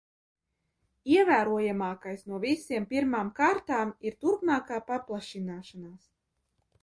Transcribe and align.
Ievērojamākais 1.15 2.23
no 2.31 2.39
visiem 2.45 2.87
pirmām 2.95 3.29
kārtām 3.41 3.93
ir 4.11 4.17
turpmākā 4.25 4.79
paplašināšanās. 4.89 6.11